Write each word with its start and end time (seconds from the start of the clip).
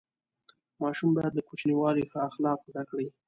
ماشوم 0.81 1.09
باید 1.17 1.33
له 1.37 1.41
کوچنیوالي 1.47 2.03
ښه 2.11 2.19
اخلاق 2.29 2.59
زده 2.69 2.83
کړي. 2.89 3.07